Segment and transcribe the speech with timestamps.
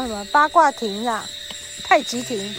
[0.00, 1.28] 叫什么八卦亭啊，
[1.84, 2.54] 太极亭。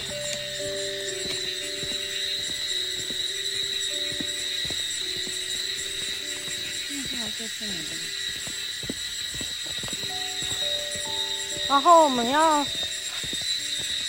[11.67, 12.64] 然后我们要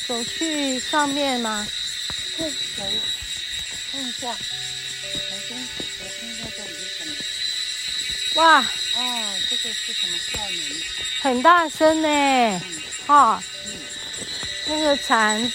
[0.06, 1.66] 走去上面吗？
[2.36, 2.84] 对，走，
[3.90, 4.28] 看一下。
[4.28, 4.36] 我
[5.48, 7.14] 先，我看一下这里是什么。
[8.42, 10.82] 哇，哦，这个是什么校门？
[11.22, 12.60] 很大声呢。
[13.12, 13.14] 嗯。
[13.14, 13.42] 哈、哦。
[14.66, 15.52] 那个蝉。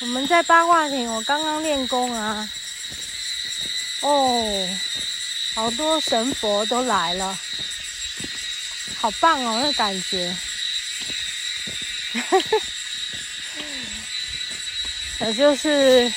[0.00, 2.48] 我们在八卦亭，我刚刚练功啊。
[4.00, 4.68] 哦，
[5.54, 7.38] 好多神佛都来了。
[8.96, 10.34] 好棒哦，那感觉，
[15.18, 16.12] 我就是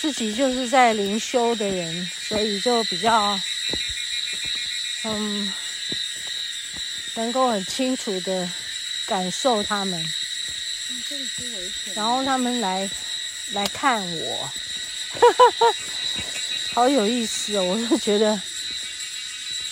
[0.00, 3.40] 自己就是在灵修的人，所以就比较
[5.08, 5.52] 嗯，
[7.14, 8.48] 能够很清楚的
[9.06, 10.04] 感受他们。
[11.94, 12.88] 然后他们来
[13.52, 14.52] 来看我，
[16.74, 18.40] 好有意思哦，我就觉得。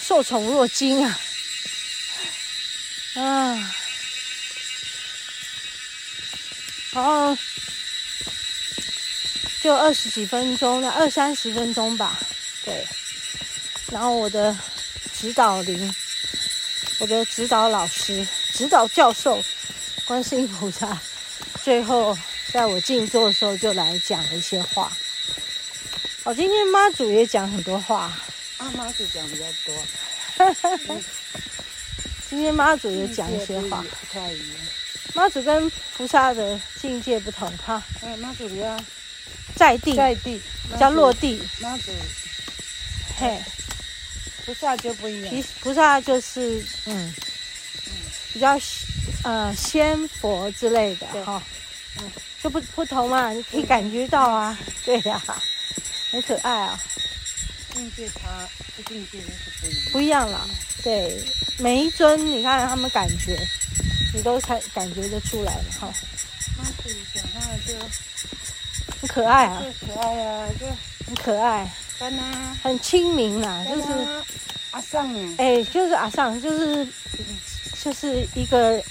[0.07, 1.19] 受宠若惊啊！
[3.15, 3.75] 啊，
[6.93, 7.35] 然后
[9.63, 12.21] 就二十几分钟，那二三十分钟吧。
[12.67, 12.87] 对，
[13.91, 14.55] 然后我的
[15.15, 15.95] 指导灵，
[16.99, 19.43] 我的指导老师、指导教授，
[20.05, 21.01] 观世音菩萨，
[21.63, 22.19] 最后
[22.53, 24.93] 在我静坐的时候就来讲了一些话。
[26.25, 28.13] 哦，今天妈祖也讲很多话。
[28.59, 30.99] 啊，妈祖讲比较多。
[32.29, 34.57] 今天妈祖也讲一些话，不太一样。
[35.15, 37.83] 妈祖跟菩萨的境界不同，哈。
[38.03, 38.77] 嗯，妈祖比较
[39.55, 41.41] 在地，在地比较落地。
[41.61, 41.93] 妈祖，
[43.19, 43.41] 嘿，
[44.45, 45.35] 菩萨就不一样。
[45.35, 47.15] 菩菩萨就是嗯，
[47.87, 47.93] 嗯，
[48.33, 48.59] 比较
[49.23, 51.43] 呃仙佛之类的哈。
[52.01, 52.11] 嗯，
[52.43, 54.59] 就不不同嘛，你可以感觉到啊。
[54.85, 55.23] 对呀，
[56.11, 56.81] 很可爱啊。
[57.75, 58.49] 境界差，
[58.87, 59.93] 境界是不一样。
[59.93, 60.49] 不一样了，
[60.85, 61.21] 对，
[61.59, 63.37] 每一尊你看他们感觉，
[64.15, 65.93] 你都才感觉得出来了哈。
[66.57, 67.75] 妈祖讲话就
[69.01, 70.67] 很可爱啊，可爱啊，就
[71.07, 71.69] 很可爱，
[72.63, 73.87] 很亲民呐，就是
[74.73, 76.87] 阿桑呢，哎，就是阿尚，就是
[77.83, 78.83] 就是一个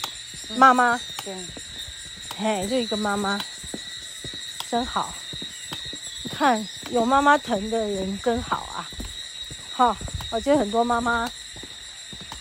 [0.56, 1.36] 妈妈，对，
[2.38, 3.40] 嘿，就一个妈妈，
[4.69, 5.14] 真好。
[6.31, 8.90] 看，有妈妈疼的人真好啊！
[9.72, 9.96] 好，
[10.31, 11.30] 我觉得很多妈妈，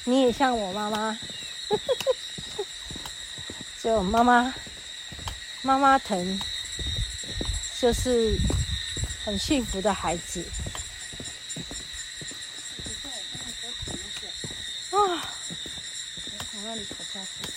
[0.04, 1.18] 你也像我妈妈，
[3.82, 4.54] 就妈妈，
[5.60, 6.40] 妈妈疼，
[7.78, 8.34] 就是
[9.24, 10.44] 很幸福的孩子。
[14.90, 15.28] 啊！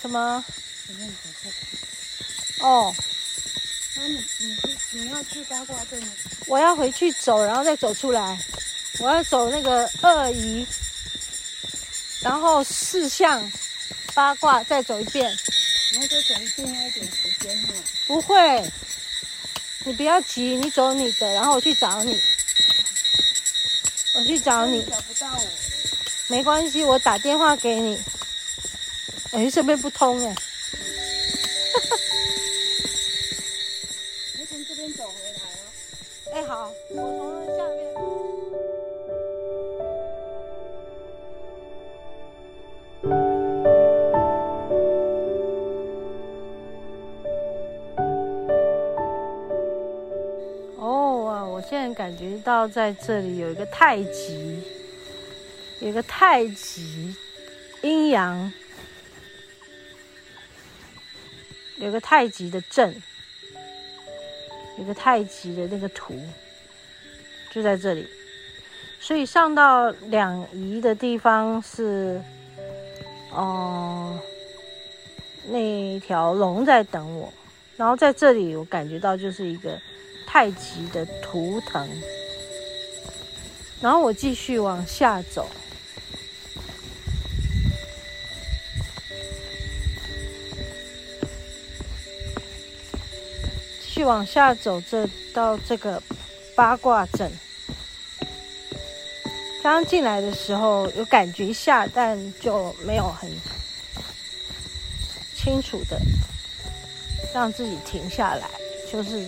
[0.00, 0.44] 什么？
[2.60, 2.94] 哦。
[3.98, 6.12] 那你你是你要去八卦阵吗？
[6.46, 8.38] 我要回去走，然后再走出来。
[8.98, 10.66] 我要走那个二仪，
[12.20, 13.50] 然后四象
[14.14, 15.24] 八卦再走一遍。
[15.92, 17.72] 然后再走一遍要一点时间哈。
[18.06, 18.70] 不会，
[19.86, 22.20] 你不要急，你走你的，然后我去找你。
[24.14, 24.82] 我去找你。
[24.82, 25.46] 找不到我。
[26.26, 27.96] 没关系，我打电话给你。
[29.30, 30.34] 哎，这边不通哎。
[30.34, 30.45] 好，
[52.06, 54.62] 感觉到在这里有一个太极，
[55.80, 57.12] 有个太极
[57.82, 58.52] 阴阳，
[61.78, 62.94] 有个太极的阵。
[64.78, 66.14] 有个太极的那个图
[67.50, 68.06] 就在这里，
[69.00, 72.22] 所以上到两仪的地方是，
[73.32, 74.20] 哦、
[75.44, 77.32] 呃，那条龙在等我，
[77.76, 79.80] 然后在这里我感觉到就是一个
[80.36, 81.88] 太极的图腾，
[83.80, 85.48] 然后我继续往下走。
[93.80, 96.02] 继续往下走，这到这个
[96.54, 97.32] 八卦阵。
[99.62, 103.30] 刚刚进来的时候有感觉一下，但就没有很
[105.34, 105.98] 清楚的
[107.32, 108.50] 让自己停下来，
[108.92, 109.26] 就是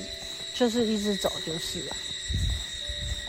[0.58, 1.96] 就是一直走就是了。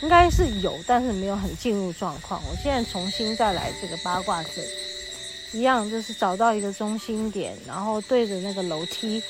[0.02, 2.42] 应该是有，但是没有很进入状况。
[2.48, 4.64] 我现在重新再来这个八卦阵，
[5.52, 9.22] 一样就是找到一个中心点，然后对着那个楼梯，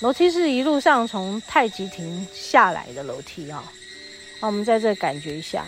[0.00, 3.62] 楼梯是一路上从太极亭下来的楼梯啊。
[4.40, 5.66] 那我们在这感觉一下，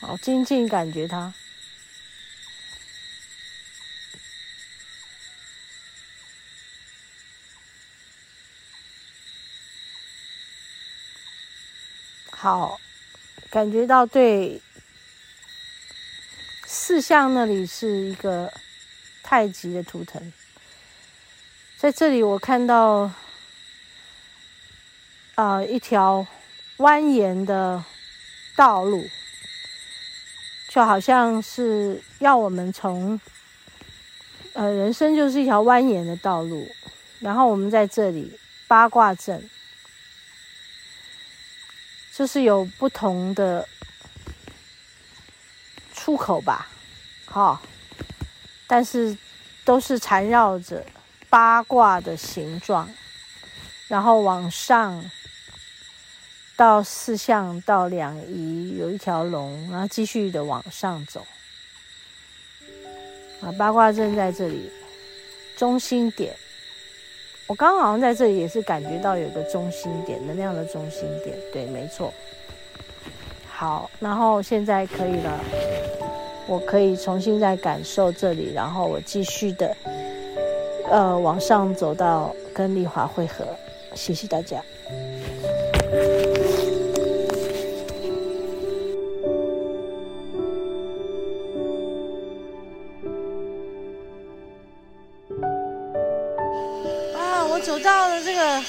[0.00, 1.32] 好，静静感觉它。
[12.40, 12.78] 好，
[13.50, 14.62] 感觉到对，
[16.64, 18.52] 四象那里是一个
[19.24, 20.32] 太极的图腾，
[21.76, 23.10] 在这里我看到
[25.34, 26.24] 啊、一条
[26.76, 27.84] 蜿蜒的
[28.54, 29.04] 道路，
[30.68, 33.20] 就好像是要我们从
[34.52, 36.64] 呃人生就是一条蜿蜒的道路，
[37.18, 38.38] 然后我们在这里
[38.68, 39.50] 八卦阵。
[42.18, 43.64] 就是有不同的
[45.94, 46.66] 出口吧，
[47.26, 47.60] 好、哦，
[48.66, 49.16] 但是
[49.64, 50.84] 都是缠绕着
[51.30, 52.90] 八卦的形状，
[53.86, 55.08] 然后往上
[56.56, 61.24] 到四象到两仪有一条龙，然后继续的往上走。
[63.40, 64.68] 啊，八卦阵在这里
[65.56, 66.36] 中心点。
[67.48, 72.12] 我刚刚好像在这里也是感觉到有个中心点，能量的中心点，对，没错。
[73.48, 75.40] 好，然后现在可以了，
[76.46, 79.74] 我可以重新再感受这里，然后我继续的，
[80.90, 83.46] 呃，往上走到跟丽华会合。
[83.94, 84.62] 谢谢大家。
[97.60, 98.64] 走到了这个，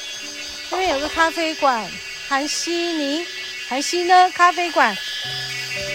[0.70, 1.86] 这边有个咖啡馆，
[2.28, 3.26] 韩熙尼，
[3.68, 4.96] 韩熙呢咖啡馆，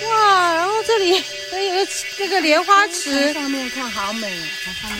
[0.08, 1.88] 哇，然后这里有个
[2.19, 4.32] 那个莲花池，上面看好美，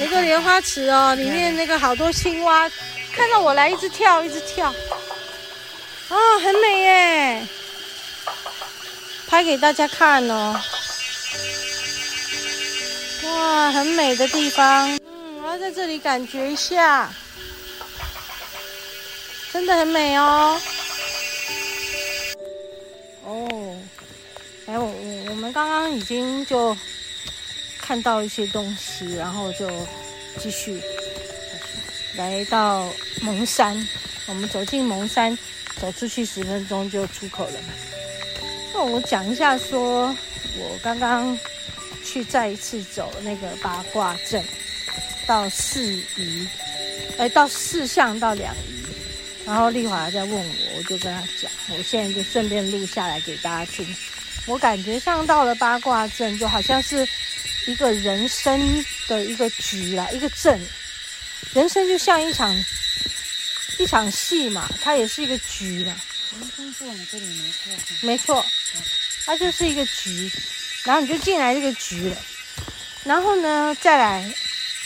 [0.01, 2.71] 有个莲花池哦，里面那个好多青蛙，
[3.13, 4.69] 看到我来一直跳一直跳，
[6.09, 7.47] 啊，很美耶，
[9.29, 10.61] 拍给大家看哦，
[13.25, 17.09] 哇，很美的地方，嗯，我要在这里感觉一下。
[19.55, 20.61] 真的很美哦！
[23.25, 23.77] 哦，
[24.67, 26.77] 哎，我我我们刚刚已经就
[27.81, 29.71] 看到一些东西，然后就
[30.41, 30.83] 继续
[32.17, 32.85] 来到
[33.23, 33.81] 蒙山。
[34.27, 35.39] 我们走进蒙山，
[35.81, 37.61] 走出去十分钟就出口了。
[38.73, 40.17] 那我讲一下说，说
[40.59, 41.39] 我刚刚
[42.05, 44.45] 去再一次走那个八卦阵，
[45.29, 46.49] 到四仪，
[47.19, 48.74] 哎，到四象到两仪。
[49.47, 53.87] 然后丽华在问我，我就跟他讲，我现在就顺便录下来给大家听。
[54.47, 57.07] 我感觉上到了八卦阵，就好像是
[57.67, 60.59] 一个人生的一个局啦，一个阵。
[61.53, 62.55] 人生就像一场
[63.79, 65.95] 一场戏嘛，它也是一个局嘛。
[66.41, 67.73] 人生是往这里没错。
[68.01, 68.47] 没错，
[69.27, 70.33] 它就是一个局，
[70.85, 72.17] 然后你就进来这个局了。
[73.05, 74.35] 然后呢，再来，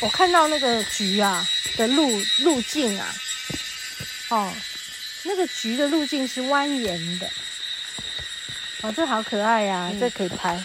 [0.01, 1.47] 我看到那个局啊
[1.77, 3.15] 的路路径啊。
[4.29, 4.55] 哦，
[5.23, 7.31] 那个局的路径是蜿蜒的，
[8.83, 10.63] 哦，这好可爱呀，嗯，这可以拍。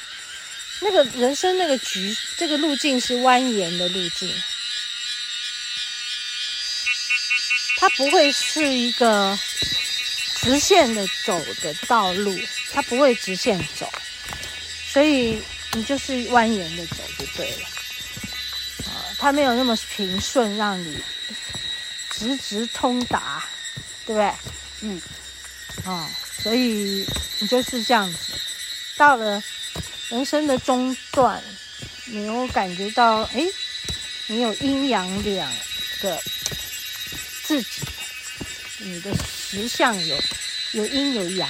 [0.81, 4.43] 那个人生那个局，这个路径是蜿蜒的路径，
[7.77, 9.39] 它不会是一个
[10.41, 12.37] 直线的走的道路，
[12.73, 13.89] 它不会直线走，
[14.91, 15.41] 所以
[15.71, 17.65] 你就是蜿蜒的走就对了。
[18.87, 21.01] 啊，它没有那么平顺，让你
[22.09, 23.47] 直直通达。
[24.05, 24.31] 对不对？
[24.81, 25.01] 嗯，
[25.85, 26.09] 啊、哦，
[26.41, 27.05] 所以
[27.39, 28.17] 你就是这样子，
[28.97, 29.41] 到了
[30.09, 31.41] 人生的中段，
[32.07, 33.45] 你有感觉到，哎，
[34.27, 35.51] 你有阴阳两
[36.01, 36.19] 个
[37.43, 37.69] 自己，
[38.79, 40.17] 你的实相有
[40.73, 41.49] 有阴有阳，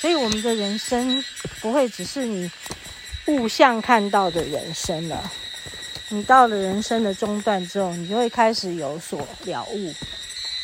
[0.00, 1.24] 所以我们的人生
[1.60, 2.50] 不会只是你
[3.26, 5.32] 物象看到的人生了。
[6.12, 9.94] 你到了人生的中段之后，你就会开始有所了悟。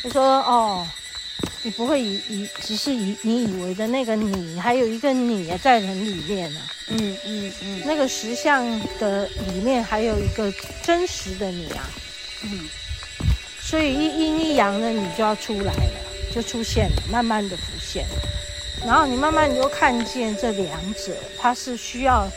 [0.06, 0.86] 就说哦，
[1.64, 6.70] 你不会以以只是以你以为的那个你，还有一个你在人里面呢、啊。
[6.90, 8.64] 嗯嗯嗯，那个石像
[9.00, 11.90] 的里面还有一个真实的你啊。
[12.44, 12.68] 嗯，
[13.60, 16.00] 所以一阴一阳的你就要出来了，
[16.32, 18.06] 就出现了，慢慢的浮现。
[18.86, 22.30] 然后你慢慢你就看见这两者，它是需要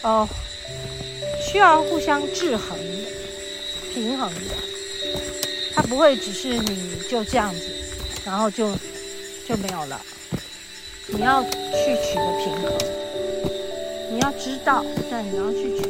[0.00, 0.26] 哦，
[1.46, 4.77] 需要互相制衡的、平衡的。
[5.78, 7.60] 它不会只是你就这样子，
[8.26, 8.74] 然后就
[9.46, 10.00] 就没有了。
[11.06, 12.76] 你要去取个平衡，
[14.10, 15.84] 你要知道，但你要去取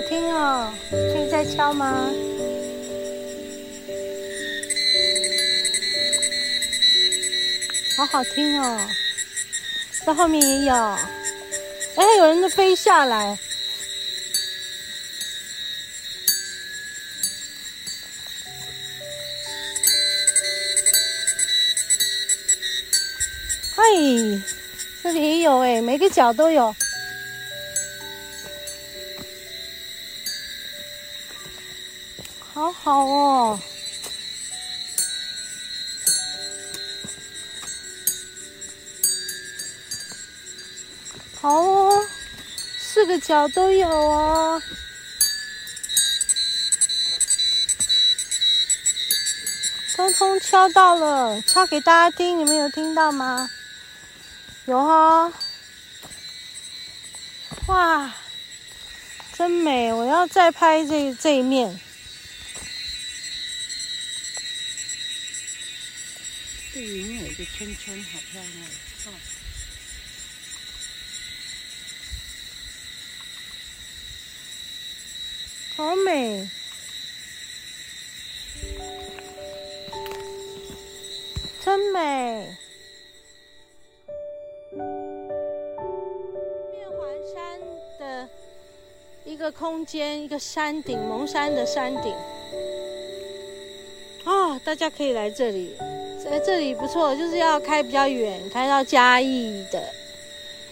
[0.00, 0.72] 个。
[1.44, 2.10] 敲吗？
[7.96, 8.88] 好好听哦，
[10.06, 10.74] 在后面也有。
[10.74, 13.38] 哎，有人在飞下来。
[23.76, 24.42] 嘿，
[25.02, 26.74] 这里也有哎，每个角都有。
[32.54, 33.60] 好好哦，
[41.40, 42.06] 好哦，
[42.78, 44.62] 四个角都有哦，
[49.96, 53.50] 通通敲到了，敲给大家听，你们有听到吗？
[54.66, 55.32] 有哈，
[57.66, 58.14] 哇，
[59.36, 59.92] 真美！
[59.92, 61.80] 我要再拍这这一面。
[66.74, 68.66] 这里面有一个圈圈，好漂亮！
[69.06, 69.08] 哦，
[75.76, 76.48] 好美，
[81.64, 82.56] 真美。
[86.72, 87.60] 面环山
[88.00, 88.28] 的
[89.24, 92.12] 一个空间，一个山顶，蒙山的山顶。
[94.24, 95.76] 啊、大家可以来这里。
[96.30, 99.82] 在这里不错，就是要开比较远，开到嘉义的，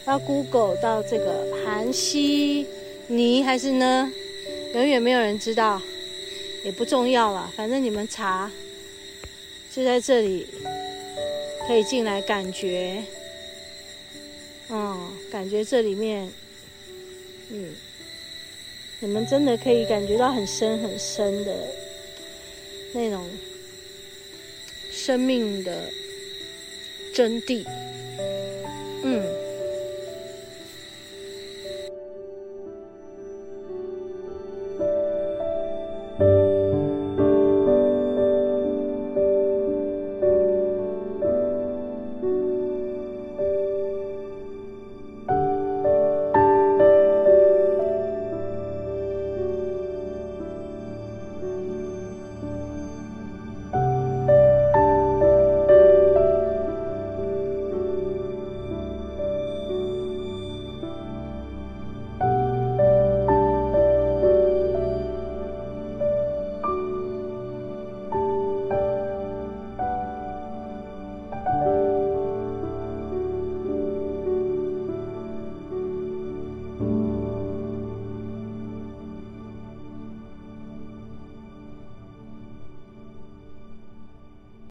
[0.07, 2.67] 要 Google 到这个韩西
[3.07, 4.11] 尼还是呢？
[4.75, 5.81] 永远没有人知道，
[6.65, 8.51] 也不重要了，反正你们查，
[9.71, 10.47] 就在这里，
[11.69, 13.05] 可以进来感觉，
[14.71, 16.29] 嗯，感觉这里面，
[17.51, 17.71] 嗯，
[19.01, 21.55] 你们真的可以感觉到很深很深的
[22.95, 23.23] 那种。
[25.05, 25.91] 生命的
[27.13, 27.67] 真谛，
[29.03, 29.32] 嗯。